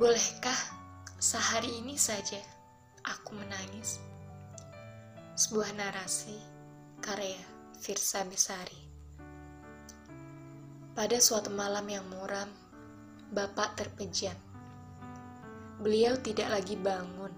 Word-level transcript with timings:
Bolehkah 0.00 0.56
sehari 1.20 1.76
ini 1.76 1.92
saja 2.00 2.40
aku 3.04 3.36
menangis? 3.36 4.00
Sebuah 5.36 5.76
narasi 5.76 6.40
karya 7.04 7.36
Firsa 7.76 8.24
Besari. 8.24 8.80
Pada 10.96 11.20
suatu 11.20 11.52
malam 11.52 11.84
yang 11.84 12.08
muram, 12.08 12.48
Bapak 13.28 13.76
terpejam. 13.76 14.32
Beliau 15.84 16.16
tidak 16.16 16.48
lagi 16.48 16.80
bangun, 16.80 17.36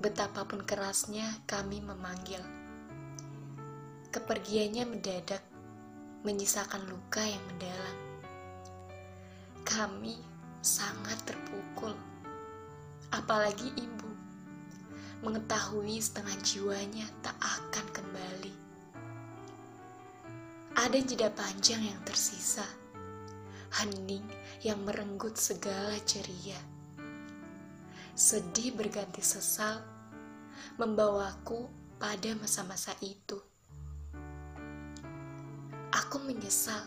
betapapun 0.00 0.64
kerasnya 0.64 1.44
kami 1.44 1.84
memanggil. 1.84 2.40
Kepergiannya 4.08 4.96
mendadak, 4.96 5.44
menyisakan 6.24 6.88
luka 6.88 7.20
yang 7.20 7.44
mendalam. 7.52 7.96
Kami 9.68 10.38
sangat 10.58 11.18
terpukul, 11.22 11.94
apalagi 13.28 13.68
ibu 13.76 14.08
mengetahui 15.20 16.00
setengah 16.00 16.32
jiwanya 16.40 17.04
tak 17.20 17.36
akan 17.36 17.84
kembali. 17.92 18.56
Ada 20.72 20.96
jeda 21.04 21.28
panjang 21.36 21.92
yang 21.92 22.00
tersisa, 22.08 22.64
hening 23.76 24.24
yang 24.64 24.80
merenggut 24.80 25.36
segala 25.36 26.00
ceria. 26.08 26.56
Sedih 28.16 28.72
berganti 28.72 29.20
sesal, 29.20 29.76
membawaku 30.80 31.68
pada 32.00 32.32
masa-masa 32.32 32.96
itu. 33.04 33.36
Aku 35.92 36.16
menyesal 36.24 36.80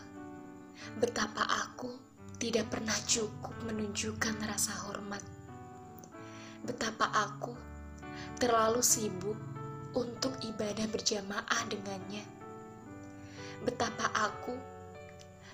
betapa 0.98 1.46
aku 1.70 1.94
tidak 2.42 2.66
pernah 2.66 2.98
cukup 3.06 3.54
menunjukkan 3.62 4.42
rasa 4.42 4.90
hormat. 4.90 5.22
Betapa 6.62 7.10
aku 7.10 7.54
terlalu 8.38 8.82
sibuk 8.86 9.34
untuk 9.98 10.30
ibadah 10.46 10.86
berjamaah 10.88 11.62
dengannya. 11.66 12.22
Betapa 13.66 14.10
aku 14.14 14.54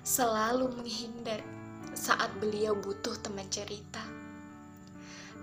selalu 0.04 0.68
menghindar 0.76 1.40
saat 1.96 2.28
beliau 2.36 2.76
butuh 2.76 3.16
teman 3.24 3.48
cerita. 3.48 4.04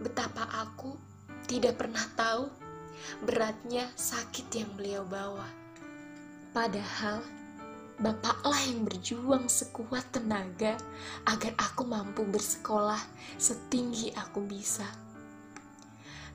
Betapa 0.01 0.45
aku 0.53 0.93
tidak 1.49 1.81
pernah 1.81 2.05
tahu 2.13 2.45
beratnya 3.25 3.89
sakit 3.97 4.47
yang 4.53 4.71
beliau 4.77 5.01
bawa. 5.05 5.49
Padahal 6.53 7.25
Bapaklah 7.95 8.59
yang 8.67 8.83
berjuang 8.83 9.47
sekuat 9.47 10.11
tenaga 10.11 10.75
agar 11.23 11.55
aku 11.55 11.87
mampu 11.87 12.27
bersekolah 12.27 12.99
setinggi 13.39 14.11
aku 14.19 14.43
bisa. 14.43 14.83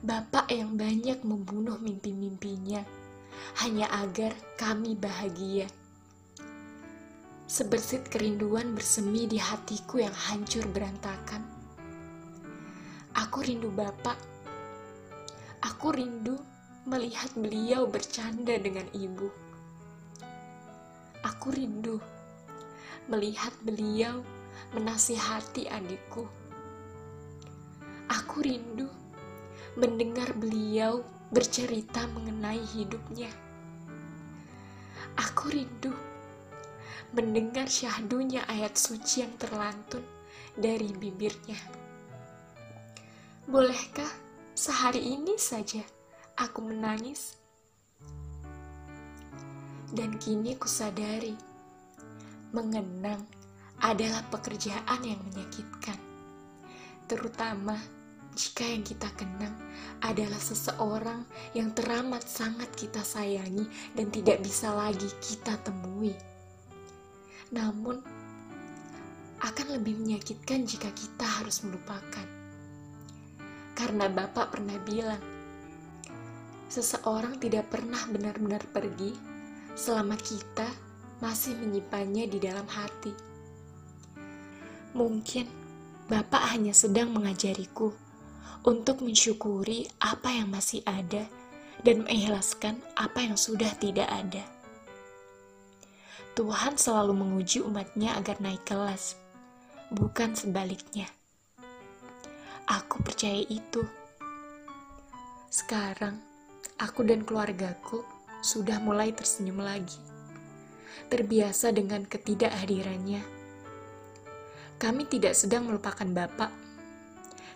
Bapak 0.01 0.49
yang 0.49 0.77
banyak 0.77 1.21
membunuh 1.21 1.77
mimpi-mimpinya 1.77 2.81
hanya 3.61 3.85
agar 4.01 4.33
kami 4.57 4.97
bahagia. 4.97 5.69
Sebersit 7.45 8.09
kerinduan 8.09 8.73
bersemi 8.73 9.29
di 9.29 9.37
hatiku 9.37 10.01
yang 10.01 10.13
hancur 10.13 10.65
berantakan. 10.73 11.45
Aku 13.13 13.45
rindu 13.45 13.69
Bapak. 13.69 14.17
Aku 15.61 15.93
rindu 15.93 16.41
melihat 16.89 17.29
beliau 17.37 17.85
bercanda 17.85 18.57
dengan 18.57 18.89
ibu 18.97 19.29
Aku 21.21 21.53
rindu 21.53 22.01
melihat 23.05 23.53
beliau 23.61 24.25
menasihati 24.73 25.69
adikku. 25.69 26.25
Aku 28.09 28.41
rindu 28.41 29.00
mendengar 29.79 30.35
beliau 30.35 31.03
bercerita 31.31 32.03
mengenai 32.11 32.59
hidupnya. 32.75 33.31
Aku 35.15 35.47
rindu 35.51 35.95
mendengar 37.11 37.67
syahdunya 37.67 38.43
ayat 38.47 38.75
suci 38.75 39.23
yang 39.23 39.35
terlantun 39.35 40.03
dari 40.55 40.91
bibirnya. 40.95 41.59
Bolehkah 43.47 44.07
sehari 44.55 45.03
ini 45.15 45.35
saja 45.35 45.83
aku 46.39 46.63
menangis? 46.63 47.35
Dan 49.91 50.15
kini 50.15 50.55
kusadari, 50.55 51.35
mengenang 52.55 53.27
adalah 53.83 54.23
pekerjaan 54.31 55.03
yang 55.03 55.19
menyakitkan. 55.27 55.99
Terutama 57.11 57.75
jika 58.31 58.63
yang 58.63 58.83
kita 58.87 59.11
kenang 59.19 59.55
adalah 59.99 60.39
seseorang 60.39 61.27
yang 61.51 61.75
teramat 61.75 62.23
sangat 62.23 62.71
kita 62.79 63.03
sayangi 63.03 63.67
dan 63.91 64.07
tidak 64.07 64.39
bisa 64.39 64.71
lagi 64.71 65.11
kita 65.19 65.59
temui. 65.67 66.15
Namun, 67.51 67.99
akan 69.41 69.67
lebih 69.75 69.99
menyakitkan 69.99 70.63
jika 70.63 70.87
kita 70.95 71.25
harus 71.25 71.65
melupakan. 71.67 72.27
Karena 73.75 74.07
Bapak 74.07 74.55
pernah 74.55 74.77
bilang, 74.79 75.21
seseorang 76.71 77.35
tidak 77.41 77.67
pernah 77.67 77.99
benar-benar 78.07 78.63
pergi 78.71 79.11
selama 79.75 80.15
kita 80.15 80.69
masih 81.19 81.59
menyimpannya 81.59 82.31
di 82.31 82.39
dalam 82.39 82.65
hati. 82.69 83.11
Mungkin 84.95 85.45
Bapak 86.07 86.55
hanya 86.55 86.75
sedang 86.75 87.11
mengajariku 87.15 88.10
untuk 88.61 89.01
mensyukuri 89.01 89.89
apa 89.97 90.29
yang 90.29 90.53
masih 90.53 90.85
ada 90.85 91.25
dan 91.81 92.05
mengikhlaskan 92.05 92.77
apa 92.93 93.25
yang 93.25 93.33
sudah 93.33 93.73
tidak 93.81 94.05
ada. 94.05 94.45
Tuhan 96.37 96.77
selalu 96.77 97.11
menguji 97.17 97.59
umatnya 97.65 98.15
agar 98.15 98.39
naik 98.39 98.63
kelas, 98.63 99.17
bukan 99.91 100.31
sebaliknya. 100.37 101.09
Aku 102.69 103.03
percaya 103.03 103.43
itu. 103.51 103.83
Sekarang, 105.51 106.21
aku 106.79 107.03
dan 107.03 107.27
keluargaku 107.27 108.05
sudah 108.39 108.79
mulai 108.79 109.11
tersenyum 109.11 109.59
lagi, 109.59 109.99
terbiasa 111.11 111.75
dengan 111.75 112.07
ketidakhadirannya. 112.07 113.21
Kami 114.79 115.03
tidak 115.11 115.35
sedang 115.35 115.67
melupakan 115.67 116.07
Bapak. 116.07 116.60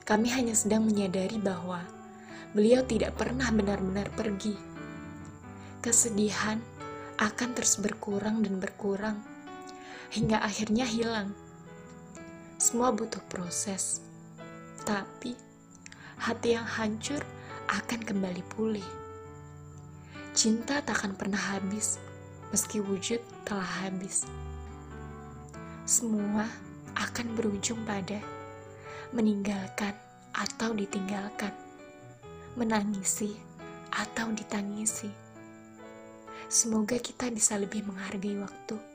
Kami 0.06 0.30
hanya 0.38 0.54
sedang 0.54 0.86
menyadari 0.86 1.42
bahwa 1.42 1.82
beliau 2.54 2.86
tidak 2.86 3.18
pernah 3.18 3.50
benar-benar 3.50 4.06
pergi. 4.14 4.54
Kesedihan 5.82 6.62
akan 7.18 7.50
terus 7.58 7.82
berkurang 7.82 8.46
dan 8.46 8.62
berkurang 8.62 9.18
hingga 10.14 10.46
akhirnya 10.46 10.86
hilang. 10.86 11.34
Semua 12.62 12.94
butuh 12.94 13.18
proses, 13.34 14.06
tapi 14.86 15.34
hati 16.22 16.54
yang 16.54 16.70
hancur 16.70 17.26
akan 17.66 18.06
kembali 18.06 18.46
pulih. 18.54 18.86
Cinta 20.38 20.86
takkan 20.86 21.18
pernah 21.18 21.58
habis, 21.58 21.98
meski 22.54 22.78
wujud 22.78 23.26
telah 23.42 23.66
habis. 23.82 24.22
Semua 25.90 26.46
akan 26.94 27.34
berujung 27.34 27.82
pada 27.90 28.22
meninggalkan 29.16 29.96
atau 30.36 30.76
ditinggalkan, 30.76 31.56
menangisi 32.59 33.31
atau 33.96 34.28
ditangisi. 34.36 35.08
Semoga 36.52 37.00
kita 37.00 37.31
bisa 37.31 37.56
lebih 37.56 37.88
menghargai 37.88 38.36
waktu 38.44 38.94